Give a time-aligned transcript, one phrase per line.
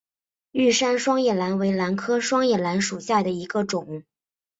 [0.53, 4.01] 玉山双叶兰为兰科双叶兰属下的一个种。